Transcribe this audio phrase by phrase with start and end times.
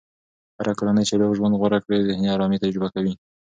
[0.59, 3.13] هره کورنۍ چې روغ ژوند غوره کړي، ذهني ارامي تجربه کوي.